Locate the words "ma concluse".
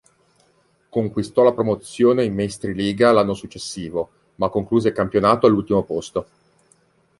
4.37-4.87